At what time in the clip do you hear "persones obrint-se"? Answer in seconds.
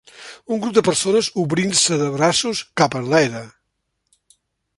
0.87-1.99